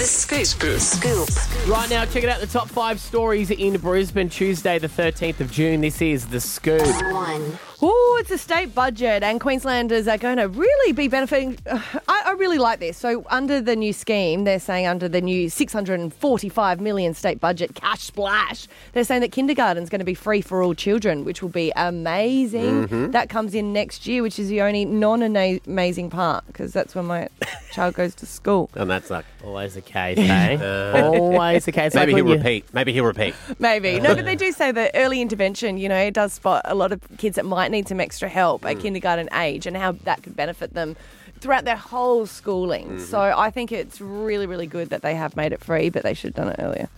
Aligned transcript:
The 0.00 0.06
Scoop. 0.06 0.46
Scoop. 0.46 0.80
Scoop. 0.80 1.68
Right 1.68 1.90
now, 1.90 2.06
check 2.06 2.22
it 2.22 2.30
out 2.30 2.40
the 2.40 2.46
top 2.46 2.70
five 2.70 2.98
stories 2.98 3.50
in 3.50 3.76
Brisbane, 3.76 4.30
Tuesday, 4.30 4.78
the 4.78 4.88
13th 4.88 5.40
of 5.40 5.52
June. 5.52 5.82
This 5.82 6.00
is 6.00 6.26
The 6.26 6.40
Scoop. 6.40 6.80
One. 7.12 7.58
Oh, 7.82 8.16
it's 8.18 8.30
a 8.30 8.38
state 8.38 8.74
budget, 8.74 9.22
and 9.22 9.38
Queenslanders 9.38 10.08
are 10.08 10.16
going 10.16 10.38
to 10.38 10.48
really 10.48 10.92
be 10.92 11.08
benefiting. 11.08 11.58
I, 11.66 12.19
I 12.30 12.34
really 12.34 12.58
like 12.58 12.78
this. 12.78 12.96
So, 12.96 13.24
under 13.28 13.60
the 13.60 13.74
new 13.74 13.92
scheme, 13.92 14.44
they're 14.44 14.60
saying 14.60 14.86
under 14.86 15.08
the 15.08 15.20
new 15.20 15.50
645 15.50 16.80
million 16.80 17.12
state 17.12 17.40
budget 17.40 17.74
cash 17.74 18.02
splash, 18.02 18.68
they're 18.92 19.02
saying 19.02 19.22
that 19.22 19.32
kindergarten's 19.32 19.90
going 19.90 19.98
to 19.98 20.04
be 20.04 20.14
free 20.14 20.40
for 20.40 20.62
all 20.62 20.72
children, 20.72 21.24
which 21.24 21.42
will 21.42 21.48
be 21.48 21.72
amazing. 21.74 22.86
Mm-hmm. 22.86 23.10
That 23.10 23.30
comes 23.30 23.52
in 23.52 23.72
next 23.72 24.06
year, 24.06 24.22
which 24.22 24.38
is 24.38 24.48
the 24.48 24.62
only 24.62 24.84
non-amazing 24.84 26.10
part 26.10 26.46
because 26.46 26.72
that's 26.72 26.94
when 26.94 27.06
my 27.06 27.26
child 27.72 27.94
goes 27.94 28.14
to 28.14 28.26
school. 28.26 28.70
And 28.76 28.88
that's 28.88 29.10
like, 29.10 29.24
Always 29.42 29.74
the 29.74 29.80
case, 29.80 30.16
eh? 30.16 30.58
Uh, 30.60 31.10
Always 31.12 31.64
the 31.64 31.72
case. 31.72 31.94
maybe 31.96 32.12
Like 32.12 32.16
he'll 32.18 32.24
when 32.26 32.32
you- 32.34 32.38
repeat. 32.38 32.72
Maybe 32.72 32.92
he'll 32.92 33.04
repeat. 33.04 33.34
Maybe. 33.58 33.98
No, 33.98 34.14
but 34.14 34.24
they 34.24 34.36
do 34.36 34.52
say 34.52 34.70
that 34.70 34.92
early 34.94 35.20
intervention, 35.20 35.78
you 35.78 35.88
know, 35.88 35.98
it 35.98 36.14
does 36.14 36.34
spot 36.34 36.62
a 36.66 36.76
lot 36.76 36.92
of 36.92 37.00
kids 37.18 37.34
that 37.34 37.44
might 37.44 37.72
need 37.72 37.88
some 37.88 37.98
extra 37.98 38.28
help 38.28 38.64
at 38.64 38.76
mm. 38.76 38.82
kindergarten 38.82 39.28
age 39.34 39.66
and 39.66 39.76
how 39.76 39.92
that 40.04 40.22
could 40.22 40.36
benefit 40.36 40.74
them 40.74 40.94
throughout 41.40 41.64
their 41.64 41.76
whole 41.76 42.19
schooling. 42.26 42.98
So 43.00 43.18
I 43.20 43.50
think 43.50 43.72
it's 43.72 44.00
really, 44.00 44.46
really 44.46 44.66
good 44.66 44.90
that 44.90 45.02
they 45.02 45.14
have 45.14 45.36
made 45.36 45.52
it 45.52 45.62
free, 45.62 45.90
but 45.90 46.02
they 46.02 46.14
should 46.14 46.34
have 46.36 46.46
done 46.46 46.48
it 46.54 46.56
earlier. 46.62 46.88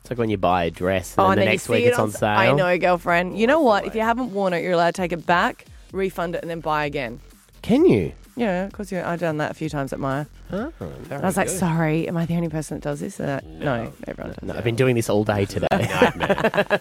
It's 0.00 0.10
like 0.10 0.18
when 0.18 0.28
you 0.30 0.36
buy 0.36 0.64
a 0.64 0.70
dress 0.70 1.14
and 1.16 1.24
Oh, 1.24 1.28
then 1.30 1.38
the 1.38 1.44
then 1.46 1.52
next 1.52 1.68
week 1.68 1.84
it 1.84 1.88
it's 1.88 1.98
on 1.98 2.08
s- 2.10 2.18
sale. 2.18 2.28
I 2.38 2.52
know, 2.52 2.76
girlfriend. 2.78 3.38
You 3.38 3.46
know 3.46 3.60
what? 3.62 3.86
If 3.86 3.94
you 3.94 4.02
haven't 4.02 4.32
worn 4.34 4.52
it, 4.52 4.62
you're 4.62 4.72
allowed 4.72 4.94
to 4.94 5.00
take 5.02 5.12
it 5.12 5.24
back, 5.24 5.64
refund 5.92 6.34
it, 6.34 6.42
and 6.42 6.50
then 6.50 6.60
buy 6.60 6.84
again. 6.84 7.20
Can 7.62 7.86
you? 7.86 8.12
Yeah, 8.36 8.66
because 8.66 8.92
I've 8.92 9.20
done 9.20 9.36
that 9.38 9.52
a 9.52 9.54
few 9.54 9.68
times 9.68 9.92
at 9.92 10.00
Myer. 10.00 10.26
Oh, 10.52 10.72
I 11.10 11.18
was 11.20 11.36
like, 11.36 11.48
sorry, 11.48 12.08
am 12.08 12.16
I 12.16 12.26
the 12.26 12.34
only 12.34 12.48
person 12.48 12.76
that 12.78 12.82
does 12.82 12.98
this? 13.00 13.18
Uh, 13.20 13.40
no, 13.46 13.92
everyone 14.08 14.34
does. 14.34 14.42
no, 14.42 14.54
I've 14.54 14.64
been 14.64 14.74
doing 14.74 14.96
this 14.96 15.08
all 15.08 15.22
day 15.24 15.44
today. 15.46 15.68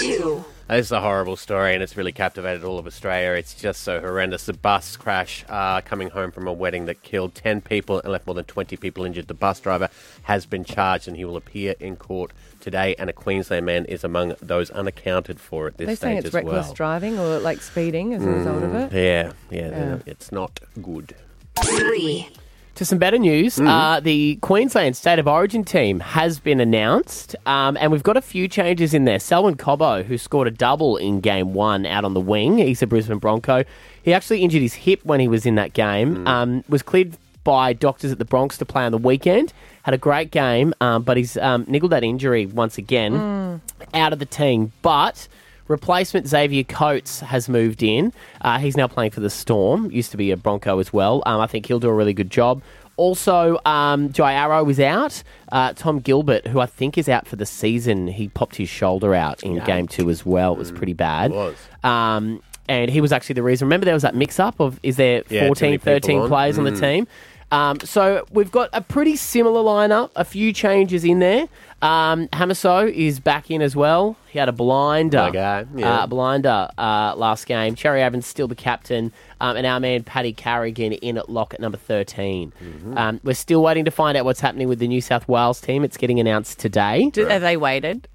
Two. 0.00 0.44
This 0.72 0.86
is 0.86 0.92
a 0.92 1.02
horrible 1.02 1.36
story, 1.36 1.74
and 1.74 1.82
it's 1.82 1.98
really 1.98 2.12
captivated 2.12 2.64
all 2.64 2.78
of 2.78 2.86
Australia. 2.86 3.32
It's 3.38 3.52
just 3.52 3.82
so 3.82 4.00
horrendous. 4.00 4.48
A 4.48 4.54
bus 4.54 4.96
crash 4.96 5.44
uh, 5.50 5.82
coming 5.82 6.08
home 6.08 6.30
from 6.30 6.46
a 6.48 6.52
wedding 6.52 6.86
that 6.86 7.02
killed 7.02 7.34
10 7.34 7.60
people 7.60 8.00
and 8.00 8.10
left 8.10 8.26
more 8.26 8.32
than 8.32 8.46
20 8.46 8.78
people 8.78 9.04
injured. 9.04 9.28
The 9.28 9.34
bus 9.34 9.60
driver 9.60 9.90
has 10.22 10.46
been 10.46 10.64
charged, 10.64 11.08
and 11.08 11.16
he 11.18 11.26
will 11.26 11.36
appear 11.36 11.74
in 11.78 11.96
court 11.96 12.32
today. 12.60 12.94
And 12.98 13.10
a 13.10 13.12
Queensland 13.12 13.66
man 13.66 13.84
is 13.84 14.02
among 14.02 14.34
those 14.40 14.70
unaccounted 14.70 15.38
for 15.38 15.66
at 15.66 15.76
this 15.76 15.86
They're 15.88 15.96
saying 15.96 16.16
stage 16.20 16.26
it's 16.28 16.34
as 16.34 16.34
reckless 16.34 16.66
well. 16.68 16.74
driving 16.74 17.18
or 17.18 17.38
like 17.38 17.60
speeding 17.60 18.14
as 18.14 18.24
a 18.24 18.30
result 18.30 18.62
of 18.62 18.74
it. 18.74 18.92
Yeah, 18.94 19.32
yeah, 19.50 19.68
Yeah. 19.68 19.98
it's 20.06 20.32
not 20.32 20.58
good. 20.80 21.14
Three. 21.62 22.30
To 22.76 22.86
some 22.86 22.98
better 22.98 23.18
news, 23.18 23.60
uh, 23.60 24.00
the 24.02 24.36
Queensland 24.36 24.96
State 24.96 25.18
of 25.18 25.28
Origin 25.28 25.62
team 25.62 26.00
has 26.00 26.40
been 26.40 26.58
announced, 26.58 27.36
um, 27.44 27.76
and 27.78 27.92
we've 27.92 28.02
got 28.02 28.16
a 28.16 28.22
few 28.22 28.48
changes 28.48 28.94
in 28.94 29.04
there. 29.04 29.18
Selwyn 29.18 29.56
Cobbo, 29.56 30.02
who 30.02 30.16
scored 30.16 30.48
a 30.48 30.50
double 30.50 30.96
in 30.96 31.20
game 31.20 31.52
one 31.52 31.84
out 31.84 32.04
on 32.06 32.14
the 32.14 32.20
wing, 32.20 32.56
he's 32.56 32.82
a 32.82 32.86
Brisbane 32.86 33.18
Bronco. 33.18 33.64
He 34.02 34.14
actually 34.14 34.42
injured 34.42 34.62
his 34.62 34.72
hip 34.72 35.00
when 35.04 35.20
he 35.20 35.28
was 35.28 35.44
in 35.44 35.54
that 35.56 35.74
game, 35.74 36.26
um, 36.26 36.64
was 36.66 36.82
cleared 36.82 37.18
by 37.44 37.74
doctors 37.74 38.10
at 38.10 38.18
the 38.18 38.24
Bronx 38.24 38.56
to 38.58 38.64
play 38.64 38.84
on 38.84 38.90
the 38.92 38.98
weekend. 38.98 39.52
Had 39.82 39.92
a 39.92 39.98
great 39.98 40.30
game, 40.30 40.72
um, 40.80 41.02
but 41.02 41.18
he's 41.18 41.36
um, 41.36 41.66
niggled 41.66 41.90
that 41.90 42.02
injury 42.02 42.46
once 42.46 42.78
again 42.78 43.60
out 43.92 44.12
of 44.14 44.18
the 44.18 44.26
team. 44.26 44.72
But 44.80 45.28
replacement 45.72 46.28
Xavier 46.28 46.62
Coates 46.64 47.20
has 47.20 47.48
moved 47.48 47.82
in. 47.82 48.12
Uh, 48.40 48.58
he's 48.58 48.76
now 48.76 48.86
playing 48.86 49.10
for 49.10 49.20
the 49.20 49.30
Storm. 49.30 49.90
Used 49.90 50.10
to 50.12 50.16
be 50.16 50.30
a 50.30 50.36
Bronco 50.36 50.78
as 50.78 50.92
well. 50.92 51.22
Um, 51.26 51.40
I 51.40 51.46
think 51.48 51.66
he'll 51.66 51.80
do 51.80 51.88
a 51.88 51.92
really 51.94 52.14
good 52.14 52.30
job. 52.30 52.62
Also, 52.96 53.58
um, 53.64 54.12
Jai 54.12 54.34
Arrow 54.34 54.68
is 54.68 54.78
out. 54.78 55.22
Uh, 55.50 55.72
Tom 55.72 55.98
Gilbert, 55.98 56.46
who 56.46 56.60
I 56.60 56.66
think 56.66 56.96
is 56.98 57.08
out 57.08 57.26
for 57.26 57.36
the 57.36 57.46
season, 57.46 58.06
he 58.06 58.28
popped 58.28 58.56
his 58.56 58.68
shoulder 58.68 59.14
out 59.14 59.42
in 59.42 59.58
game 59.64 59.88
two 59.88 60.10
as 60.10 60.24
well. 60.26 60.52
It 60.52 60.58
was 60.58 60.70
pretty 60.70 60.92
bad. 60.92 61.32
was. 61.32 61.56
Um, 61.82 62.42
and 62.68 62.90
he 62.90 63.00
was 63.00 63.10
actually 63.10 63.34
the 63.34 63.42
reason. 63.42 63.66
Remember, 63.66 63.86
there 63.86 63.94
was 63.94 64.02
that 64.04 64.14
mix 64.14 64.38
up 64.38 64.60
of 64.60 64.78
is 64.82 64.96
there 64.96 65.24
Yeah, 65.30 65.40
too 65.42 65.46
14, 65.48 65.66
many 65.66 65.78
people 65.78 65.92
13 65.94 66.18
on. 66.20 66.28
players 66.28 66.58
on 66.58 66.64
the 66.64 66.78
team? 66.78 67.08
Um, 67.50 67.80
so 67.80 68.24
we've 68.30 68.50
got 68.52 68.70
a 68.72 68.80
pretty 68.80 69.16
similar 69.16 69.60
lineup, 69.62 70.10
a 70.16 70.24
few 70.24 70.52
changes 70.52 71.04
in 71.04 71.18
there. 71.18 71.48
Um, 71.82 72.28
Hamiso 72.28 72.90
is 72.90 73.18
back 73.18 73.50
in 73.50 73.60
as 73.60 73.74
well. 73.74 74.16
He 74.30 74.38
had 74.38 74.48
a 74.48 74.52
blinder, 74.52 75.18
My 75.18 75.30
guy, 75.30 75.66
yeah. 75.74 75.94
uh, 76.02 76.06
blinder 76.06 76.68
uh, 76.78 77.14
last 77.16 77.46
game. 77.46 77.74
Cherry 77.74 78.00
Evans 78.02 78.24
still 78.26 78.46
the 78.48 78.54
captain, 78.54 79.12
um, 79.40 79.56
and 79.56 79.66
our 79.66 79.80
man 79.80 80.04
Paddy 80.04 80.32
Carrigan 80.32 80.92
in 80.92 81.18
at 81.18 81.28
lock 81.28 81.52
at 81.54 81.60
number 81.60 81.76
13 81.78 82.52
Mm-hmm. 82.62 82.96
Um, 82.96 83.20
we're 83.24 83.34
still 83.34 83.62
waiting 83.62 83.84
to 83.84 83.90
find 83.90 84.16
out 84.16 84.24
what's 84.24 84.40
happening 84.40 84.68
with 84.68 84.78
the 84.78 84.86
New 84.88 85.00
South 85.00 85.26
Wales 85.28 85.60
team. 85.60 85.82
It's 85.84 85.96
getting 85.96 86.20
announced 86.20 86.58
today. 86.60 87.10
Do, 87.10 87.26
have 87.26 87.42
they 87.42 87.56
waited 87.56 88.06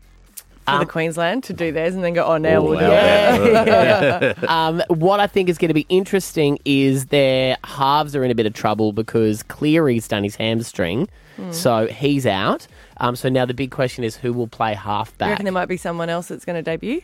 for 0.66 0.72
Um, 0.74 0.80
the 0.80 0.86
Queensland 0.86 1.44
to 1.46 1.54
do 1.54 1.72
theirs 1.74 1.94
and 1.94 2.04
then 2.04 2.14
go, 2.14 2.26
oh, 2.26 2.38
now 2.38 2.62
we'll 2.62 2.80
do 2.80 2.86
it? 2.86 2.90
yeah. 2.90 4.34
Um, 4.48 4.82
what 4.88 5.20
I 5.20 5.28
think 5.28 5.50
is 5.50 5.58
going 5.58 5.70
to 5.70 5.74
be 5.74 5.86
interesting 5.90 6.58
is 6.66 7.08
their 7.08 7.58
halves 7.66 8.16
are 8.16 8.24
in 8.24 8.32
a 8.32 8.36
bit 8.36 8.46
of 8.46 8.54
trouble 8.54 8.94
because 8.94 9.44
Cleary's 9.44 10.08
done 10.08 10.24
his 10.24 10.36
hamstring, 10.38 11.10
Hmm. 11.36 11.52
so 11.52 11.86
he's 11.86 12.26
out. 12.26 12.66
Um, 13.00 13.16
so 13.16 13.30
now 13.30 13.46
the 13.46 13.54
big 13.54 13.72
question 13.72 14.04
is 14.04 14.16
who 14.18 14.34
will 14.34 14.48
play 14.48 14.72
You 14.72 14.78
halfback? 14.78 15.30
reckon 15.30 15.46
there 15.46 15.54
might 15.54 15.68
be 15.68 15.78
someone 15.78 16.10
else 16.10 16.28
that's 16.28 16.46
going 16.46 16.56
to 16.56 16.62
debut? 16.64 17.02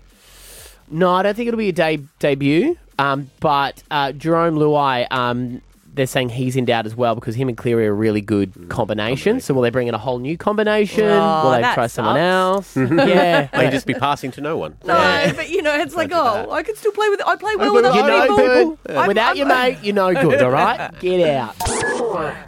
No, 0.90 1.12
I 1.14 1.24
don't 1.24 1.36
think 1.36 1.48
it'll 1.48 1.58
be 1.58 1.70
a 1.70 1.74
de- 1.74 2.04
debut. 2.20 2.78
Um, 3.00 3.30
but 3.40 3.81
uh, 3.90 4.08
Jarome 4.12 4.58
Luai, 4.58 5.08
um, 5.12 5.62
they're 5.96 6.08
saying 6.08 6.30
he's 6.30 6.56
in 6.56 6.66
doubt 6.66 6.86
as 6.88 6.96
well 6.96 7.14
because 7.16 7.36
him 7.36 7.48
and 7.48 7.56
Cleary 7.58 7.88
are 7.88 7.92
a 7.92 7.94
really 7.94 8.20
good 8.22 8.52
combination. 8.70 9.40
So 9.40 9.54
will 9.54 9.62
they 9.62 9.70
bring 9.70 9.88
in 9.88 9.94
a 9.94 9.98
whole 10.00 10.18
new 10.20 10.38
combination? 10.38 11.06
Oh, 11.06 11.44
will 11.46 11.52
they 11.52 11.62
that 11.62 11.76
try 11.76 11.86
someone 11.88 12.18
else? 12.18 12.75
yeah. 12.78 13.48
May 13.54 13.70
just 13.70 13.86
be 13.86 13.94
passing 13.94 14.31
to 14.31 14.42
no 14.42 14.58
one. 14.58 14.75
No, 14.86 15.31
but 15.36 15.50
you 15.50 15.62
know, 15.62 15.74
it's 15.80 15.96
like, 15.96 16.10
oh, 16.12 16.34
that. 16.34 16.50
I 16.50 16.64
can 16.64 16.75
still 16.75 16.92
play 16.92 17.10
with. 17.10 17.22
I 17.25 17.36
play 17.36 17.56
well 17.56 17.72
good 17.72 17.84
with 17.84 17.86
at 17.86 17.92
other 17.92 18.00
You 18.00 18.06
it. 18.24 18.28
know 18.28 18.38
people. 18.38 18.78
good. 18.88 18.96
I'm- 18.98 19.08
Without 19.08 19.28
I'm- 19.28 19.38
your 19.38 19.46
mate, 19.48 19.78
you 19.84 19.94
know 19.94 20.14
good, 20.14 20.42
all 20.42 20.52
right? 20.52 20.92
Get 21.00 21.30
out. 21.30 21.56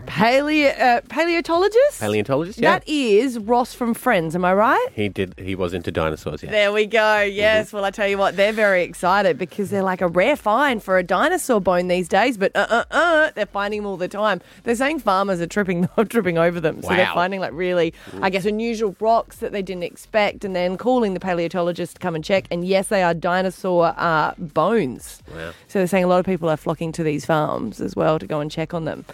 Paleo, 0.06 0.80
uh, 0.80 1.02
paleontologist. 1.10 2.00
Paleontologist, 2.00 2.60
yeah. 2.60 2.74
That 2.80 2.88
is 2.88 3.40
Ross 3.40 3.74
from 3.74 3.94
Friends. 3.94 4.36
Am 4.36 4.46
I 4.46 4.54
right? 4.54 4.88
He 4.94 5.10
did. 5.10 5.34
He 5.38 5.56
was 5.56 5.74
into 5.74 5.92
dinosaurs. 5.92 6.44
Yeah. 6.44 6.52
There 6.52 6.72
we 6.72 6.86
go. 6.86 7.22
Yes. 7.22 7.74
Well, 7.74 7.84
I 7.86 7.92
tell 7.92 8.08
you 8.08 8.18
what, 8.18 8.36
they're 8.36 8.54
very 8.54 8.84
excited 8.84 9.38
because 9.38 9.70
they're 9.70 9.84
like 9.84 10.02
a 10.02 10.08
rare 10.08 10.36
find 10.36 10.82
for 10.82 10.98
a 10.98 11.04
dinosaur 11.04 11.60
bone 11.60 11.88
these 11.88 12.08
days. 12.08 12.38
But 12.38 12.56
uh, 12.56 12.68
uh, 12.70 12.84
uh, 12.92 13.32
they're 13.36 13.46
finding 13.46 13.82
them 13.82 13.88
all 13.88 13.98
the 13.98 14.08
time. 14.08 14.42
They're 14.64 14.76
saying 14.76 15.00
farmers 15.00 15.42
are 15.42 15.48
tripping, 15.48 15.88
tripping 16.10 16.38
over 16.38 16.60
them. 16.60 16.82
So 16.82 16.90
they're 16.90 17.06
Wow. 17.06 17.14
finding 17.16 17.40
like 17.40 17.54
really, 17.54 17.94
I 18.22 18.30
guess, 18.30 18.46
unusual 18.46 18.96
rocks 19.00 19.38
that 19.38 19.52
they 19.52 19.62
didn't 19.62 19.84
expect, 19.84 20.44
and 20.46 20.56
then 20.56 20.78
calling 20.78 21.14
the 21.14 21.20
paleontologist 21.20 21.96
to 21.96 22.00
come 22.00 22.16
and 22.16 22.24
check. 22.24 22.48
And 22.52 22.66
yes, 22.66 22.88
they 22.88 23.04
are 23.04 23.14
dinosaur 23.14 23.94
uh, 23.98 24.34
bones. 24.38 25.22
Wow. 25.34 25.52
So 25.68 25.80
they're 25.80 25.88
saying 25.88 26.04
a 26.04 26.08
lot 26.08 26.20
of 26.20 26.26
people 26.26 26.50
are 26.50 26.58
flocking 26.58 26.92
to 26.94 27.04
these 27.04 27.26
farms 27.26 27.80
as 27.82 27.96
well 27.96 28.20
to 28.20 28.28
go 28.28 28.40
and 28.40 28.50
check 28.52 28.74
on 28.74 28.86
them. 28.86 29.06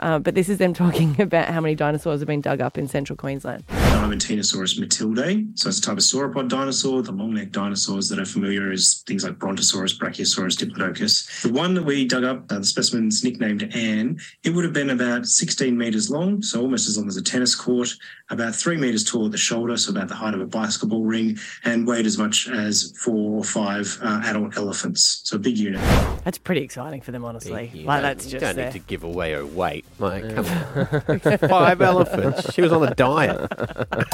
Uh, 0.00 0.18
but 0.18 0.34
this 0.34 0.48
is 0.48 0.58
them 0.58 0.72
talking 0.84 1.20
about 1.20 1.48
how 1.48 1.60
many 1.60 1.74
dinosaurs 1.74 2.20
have 2.20 2.26
been 2.26 2.40
dug 2.40 2.60
up 2.60 2.78
in 2.78 2.88
central 2.88 3.16
Queensland. 3.16 3.66
Diamantinosaurus 3.68 4.78
matildae. 4.78 5.58
So 5.58 5.68
it's 5.68 5.78
a 5.78 5.82
type 5.82 5.98
of 5.98 6.02
sauropod 6.02 6.48
dinosaur. 6.48 7.02
The 7.02 7.12
long-necked 7.12 7.52
dinosaurs 7.52 8.08
that 8.08 8.18
are 8.18 8.24
familiar 8.24 8.70
is 8.72 9.02
things 9.06 9.24
like 9.24 9.38
Brontosaurus, 9.38 9.98
Brachiosaurus, 9.98 10.56
Diplodocus. 10.56 11.42
The 11.42 11.52
one 11.52 11.74
that 11.74 11.84
we 11.84 12.04
dug 12.06 12.24
up, 12.24 12.50
uh, 12.50 12.58
the 12.58 12.64
specimen's 12.64 13.22
nicknamed 13.24 13.74
Anne, 13.74 14.18
it 14.44 14.50
would 14.50 14.64
have 14.64 14.72
been 14.72 14.90
about 14.90 15.26
16 15.26 15.76
metres 15.76 16.10
long, 16.10 16.42
so 16.42 16.60
almost 16.60 16.88
as 16.88 16.96
long 16.96 17.08
as 17.08 17.16
a 17.16 17.22
tennis 17.22 17.54
court, 17.54 17.88
about 18.30 18.54
three 18.54 18.76
metres 18.76 19.04
tall 19.04 19.26
at 19.26 19.32
the 19.32 19.38
shoulder, 19.38 19.76
so 19.76 19.90
about 19.90 20.08
the 20.08 20.14
height 20.14 20.34
of 20.34 20.40
a 20.40 20.46
basketball 20.46 21.04
ring, 21.04 21.38
and 21.64 21.86
weighed 21.86 22.06
as 22.06 22.18
much 22.18 22.48
as 22.48 22.92
four 23.02 23.38
or 23.38 23.44
five 23.44 23.98
uh, 24.02 24.20
adult 24.24 24.56
elephants. 24.56 25.22
So 25.24 25.36
a 25.36 25.38
big 25.38 25.58
unit. 25.58 25.80
That's 26.24 26.38
pretty 26.38 26.62
exciting 26.62 27.00
for 27.00 27.10
them, 27.12 27.24
honestly. 27.24 27.70
Like 27.74 27.74
don't- 27.74 28.02
that's 28.02 28.24
you 28.26 28.32
just 28.32 28.42
don't 28.42 28.56
there. 28.56 28.66
need 28.66 28.72
to 28.72 28.86
give 28.86 29.02
away 29.02 29.32
her 29.32 29.44
weight. 29.44 29.84
Like, 29.98 30.34
come 30.34 30.46
on. 30.46 31.38
Five 31.48 31.80
elephants. 31.80 32.52
She 32.54 32.62
was 32.62 32.72
on 32.72 32.86
a 32.86 32.94
diet. 32.94 33.48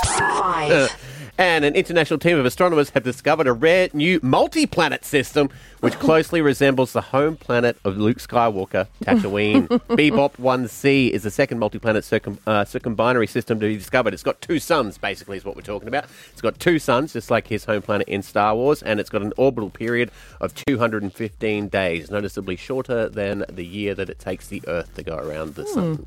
Five. 0.04 0.96
And 1.36 1.64
an 1.64 1.74
international 1.74 2.20
team 2.20 2.38
of 2.38 2.46
astronomers 2.46 2.90
have 2.90 3.02
discovered 3.02 3.48
a 3.48 3.52
rare 3.52 3.88
new 3.92 4.20
multi-planet 4.22 5.04
system 5.04 5.50
which 5.80 5.94
closely 5.98 6.40
resembles 6.40 6.92
the 6.92 7.00
home 7.00 7.36
planet 7.36 7.76
of 7.84 7.96
Luke 7.96 8.18
Skywalker, 8.18 8.86
Tatooine. 9.02 9.66
Bebop 9.88 10.36
1c 10.36 11.10
is 11.10 11.24
the 11.24 11.32
second 11.32 11.58
multi-planet 11.58 12.04
circum, 12.04 12.38
uh, 12.46 12.64
circumbinary 12.64 13.28
system 13.28 13.58
to 13.58 13.66
be 13.66 13.76
discovered. 13.76 14.14
It's 14.14 14.22
got 14.22 14.40
two 14.40 14.60
suns, 14.60 14.96
basically, 14.96 15.36
is 15.36 15.44
what 15.44 15.56
we're 15.56 15.62
talking 15.62 15.88
about. 15.88 16.04
It's 16.30 16.40
got 16.40 16.60
two 16.60 16.78
suns, 16.78 17.12
just 17.12 17.32
like 17.32 17.48
his 17.48 17.64
home 17.64 17.82
planet 17.82 18.06
in 18.06 18.22
Star 18.22 18.54
Wars, 18.54 18.82
and 18.82 19.00
it's 19.00 19.10
got 19.10 19.22
an 19.22 19.32
orbital 19.36 19.70
period 19.70 20.12
of 20.40 20.54
215 20.54 21.68
days, 21.68 22.12
noticeably 22.12 22.54
shorter 22.54 23.08
than 23.08 23.44
the 23.48 23.66
year 23.66 23.96
that 23.96 24.08
it 24.08 24.20
takes 24.20 24.46
the 24.46 24.62
Earth 24.68 24.94
to 24.94 25.02
go 25.02 25.16
around 25.16 25.56
the 25.56 25.66
sun. 25.66 26.06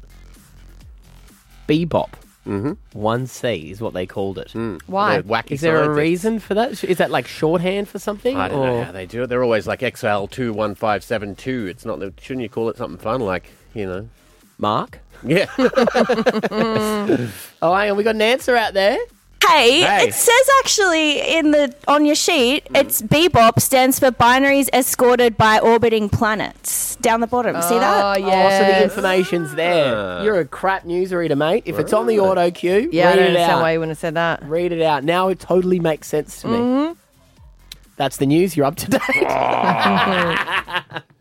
Bebop. 1.68 2.12
Mm-hmm. 2.48 2.98
1C 2.98 3.72
is 3.72 3.82
what 3.82 3.94
they 3.94 4.06
called 4.06 4.38
it. 4.40 4.54
Why? 4.88 5.16
They're 5.22 5.24
wacky 5.24 5.52
Is 5.52 5.62
there 5.62 5.76
a 5.76 5.80
scientists. 5.86 5.98
reason 5.98 6.40
for 6.40 6.54
that? 6.56 6.84
Is 6.84 6.98
that 6.98 7.12
like 7.12 7.28
shorthand 7.28 7.90
for 7.90 8.00
something? 8.00 8.38
I 8.38 8.48
don't 8.48 8.58
or- 8.60 8.68
know 8.68 8.84
how 8.86 8.92
they 8.92 9.06
do 9.06 9.24
it. 9.24 9.28
They're 9.28 9.44
always 9.44 9.68
like 9.68 9.82
XL 9.98 10.26
two 10.28 10.54
one 10.54 10.74
five 10.76 11.04
seven 11.04 11.36
two. 11.36 11.68
It's 11.68 11.86
not. 11.86 12.00
Shouldn't 12.22 12.42
you 12.44 12.50
call 12.50 12.70
it 12.70 12.78
something 12.78 12.98
fun 13.00 13.22
like 13.22 13.52
you 13.74 13.86
know? 13.86 14.10
Mark. 14.58 15.00
Yeah. 15.24 15.48
Oh, 17.62 17.74
hang 17.74 17.92
on, 17.92 17.98
we 17.98 18.04
got 18.04 18.16
an 18.16 18.22
answer 18.22 18.56
out 18.56 18.74
there. 18.74 18.98
Hey, 19.48 19.82
Hey. 19.82 20.08
it 20.10 20.14
says 20.14 20.50
actually 20.60 21.20
in 21.38 21.52
the 21.52 21.74
on 21.88 22.06
your 22.06 22.16
sheet, 22.16 22.68
it's 22.76 23.02
Bebop 23.02 23.60
stands 23.62 23.98
for 24.00 24.12
binaries 24.12 24.68
escorted 24.74 25.38
by 25.38 25.60
orbiting 25.60 26.10
planets. 26.10 26.96
Down 26.98 27.22
the 27.22 27.28
bottom, 27.28 27.56
see 27.62 27.76
Oh, 27.76 27.80
that? 27.80 28.04
Oh, 28.06 28.18
yeah. 28.28 28.60
so 28.60 28.66
the 28.66 28.72
yeah. 28.72 28.84
information's 28.84 29.54
there. 29.56 29.96
Ah. 29.96 30.24
You're 30.24 30.40
a 30.40 30.46
crap 30.46 30.84
newsreader, 30.84 31.38
mate. 31.38 31.64
If 31.66 31.80
it's 31.80 31.94
on 31.94 32.08
the 32.08 32.20
auto 32.20 32.52
cue, 32.52 32.90
Yeah, 32.92 33.10
I 33.10 33.12
read 33.12 33.16
don't 33.18 33.36
it 33.36 33.38
out. 33.38 33.62
why 33.62 33.72
you 33.74 33.80
wouldn't 33.80 33.92
have 33.92 34.00
said 34.00 34.16
that. 34.16 34.44
Read 34.44 34.72
it 34.72 34.82
out. 34.82 35.04
Now 35.04 35.30
it 35.30 35.40
totally 35.40 35.80
makes 35.80 36.08
sense 36.08 36.42
to 36.42 36.48
me. 36.48 36.58
Mm-hmm. 36.58 36.94
That's 37.96 38.18
the 38.18 38.26
news. 38.26 38.58
You're 38.58 38.66
up 38.66 38.76
to 38.76 38.90
date. 38.90 39.02